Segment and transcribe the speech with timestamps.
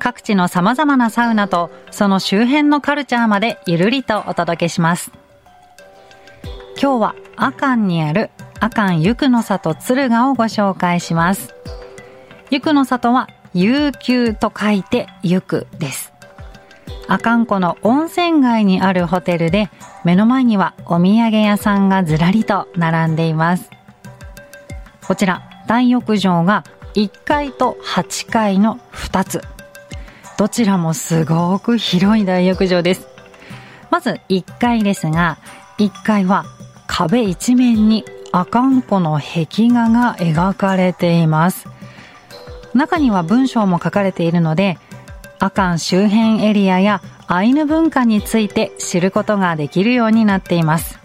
[0.00, 5.12] 各地の様々なサウナとその周辺のカルチャーまでゆるりとお届けします。
[6.80, 11.54] 今日は阿寒にある阿寒ゆくの里敦賀をご紹介します。
[12.50, 16.12] ゆくの里は悠久と書いてゆくです。
[17.06, 19.68] 阿寒湖の温泉街にあるホテルで
[20.04, 23.68] 目の前にはお土産屋さんがずらりと並んでいます。
[25.06, 29.59] こちら大浴場が1階と8階の2つ。
[30.40, 33.06] どちらもすごく広い大浴場です。
[33.90, 35.36] まず1階ですが、
[35.76, 36.46] 1階は
[36.86, 41.68] 壁一面に阿寒湖の壁画が描かれています。
[42.72, 44.78] 中には文章も書かれているので、
[45.40, 50.98] 阿寒周辺エリアやアイヌ文化について知ることができるようになっています。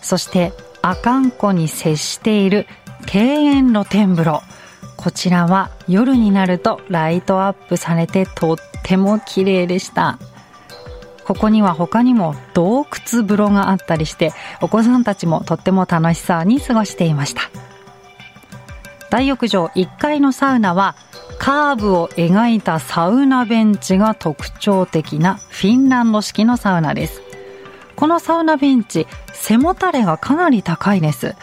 [0.00, 2.66] そして阿寒湖に接している
[3.12, 4.42] 庭園露天風呂。
[5.02, 10.18] こちらは夜になるとライトアップされてとっても綺麗でした。
[11.24, 12.86] ここには他にも洞窟
[13.24, 17.42] 風呂があったりしてお子さんたちもとっても楽しそうに過ごしていました。
[19.10, 20.94] 大浴場1階のサウナは
[21.38, 27.22] カーブを描いたサウナベンチが特徴的なフィンランド式のサウナです。
[27.96, 31.34] このサウナベンチ、背もたれがかなり高いです。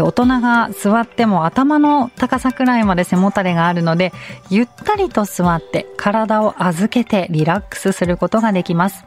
[0.00, 4.12] 大人が座っても頭の高さくらいまで背もたれがあるので、
[4.48, 9.04] ゆったりと座って体を預けてリラックスすることができます。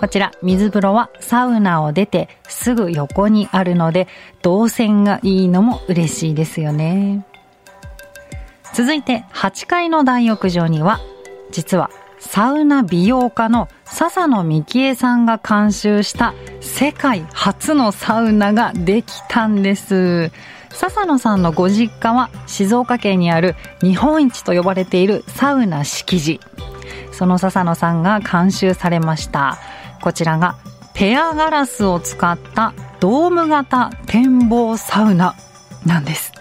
[0.00, 4.08] こちら、水風呂はサウナを出てすぐ横にあるので、
[4.42, 7.26] 動線がいいのも嬉しいですよね。
[8.74, 11.00] 続いて、8階の大浴場には、
[11.50, 16.34] 実はサウナ美容家の笹野幹恵さんが監修した
[16.66, 20.30] 世界初のサウナができたんです。
[20.70, 26.40] 笹野さんのご実家は静岡県にある日本一と呼ばれているサウナ敷地。
[27.12, 29.58] その笹野さんが監修されました。
[30.02, 30.56] こちらが
[30.92, 35.34] ペアガラスを使ったドーム型展望サウナ
[35.86, 36.32] なんです。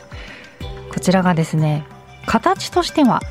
[0.93, 1.85] こちらがですね、
[2.25, 3.21] 形としては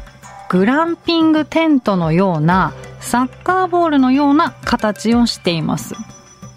[0.48, 5.94] グランピングテントのようなサッカーボールのような形をしています。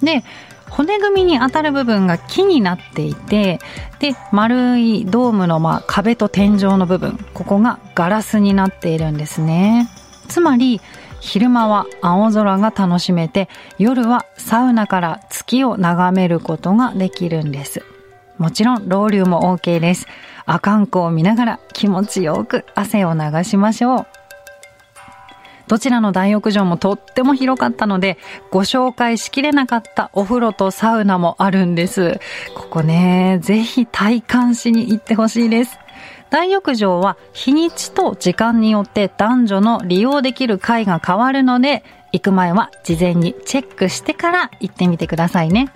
[0.01, 0.23] で、
[0.69, 3.59] 骨組みに当たる部分が木になっていて、
[3.99, 9.89] で、丸いドームのまあ壁と天井の部分、ここがガラスになっているんですね。
[10.27, 10.81] つまり、
[11.19, 17.83] 昼間は青空が楽しめて、夜はサウナから月を眺めることができるんです。
[18.37, 20.05] もちろん、ロウリュも OK です。
[20.45, 24.16] 阿寒湖を見ながら気持ちよく汗を流しましょう。
[25.67, 28.17] どちらの大浴場もとっても広かったので、
[28.51, 32.19] ご紹介しきれなかったお風呂とサウナもあるんです。
[32.55, 35.79] ここね、ぜひ体感しに行ってほしいです。
[36.29, 45.69] 大浴場は日にちと時間によって男女の利用できる会が変わるので、行く前は事前にチェックしてから行ってみてくださいね。